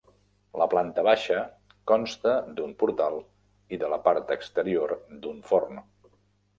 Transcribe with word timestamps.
La 0.61 0.67
planta 0.69 1.03
baixa 1.07 1.41
consta 1.91 2.33
d'un 2.57 2.73
portal 2.81 3.21
i 3.77 3.83
de 3.85 3.93
la 3.95 4.03
part 4.11 4.35
exterior 4.41 4.99
d'un 5.25 5.43
forn. 5.55 5.85